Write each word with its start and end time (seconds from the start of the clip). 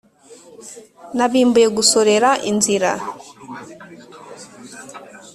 Nabimbuye 1.17 1.67
gusorera 1.77 2.29
inzira! 2.51 2.91